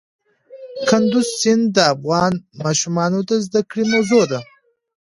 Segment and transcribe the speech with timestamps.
[0.87, 4.39] کندز سیند د افغان ماشومانو د زده کړې موضوع ده.